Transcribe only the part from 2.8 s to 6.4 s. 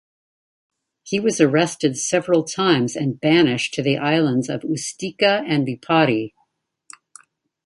and banished to the islands Ustica and Lipari.